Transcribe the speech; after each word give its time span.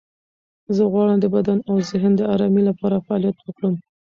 زه 0.75 0.83
غواړم 0.91 1.17
د 1.21 1.25
بدن 1.35 1.59
او 1.69 1.75
ذهن 1.89 2.11
د 2.17 2.21
آرامۍ 2.33 2.63
لپاره 2.69 3.03
فعالیت 3.05 3.37
وکړم. 3.41 3.75